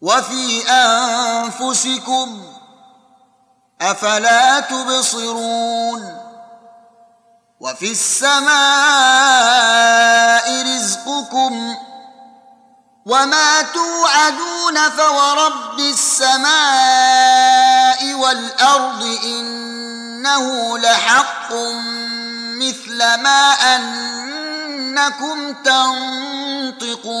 [0.00, 2.42] وفي أنفسكم
[3.80, 6.16] أفلا تبصرون
[7.60, 8.50] وفي السماء
[10.76, 11.76] رزقكم
[13.06, 16.54] وما توعدون فورب السماء
[18.14, 21.52] والأرض إنه لحق
[22.60, 25.52] مثل ما أنكم
[26.82, 27.20] تنطقون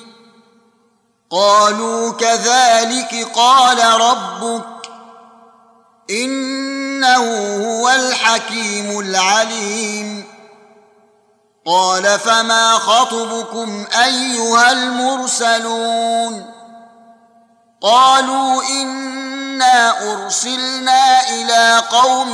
[1.31, 4.65] قالوا كذلك قال ربك
[6.09, 7.23] إنه
[7.67, 10.23] هو الحكيم العليم.
[11.65, 16.51] قال فما خطبكم أيها المرسلون؟
[17.81, 22.33] قالوا إنا أرسلنا إلى قوم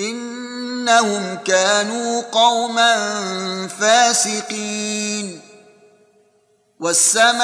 [0.00, 2.94] إنهم كانوا قوما
[3.80, 5.40] فاسقين.
[6.80, 7.40] والسماء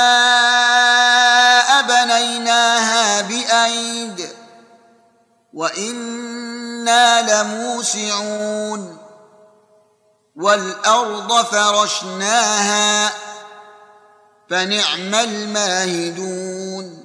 [1.82, 4.28] بنيناها بأيد
[5.52, 8.98] وإنا لموسعون.
[10.36, 13.12] والأرض فرشناها
[14.50, 17.04] فنعم الماهدون.